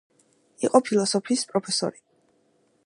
იყო 0.67 0.81
ფილოსოფიის 0.87 1.45
პროფესორი. 1.53 2.03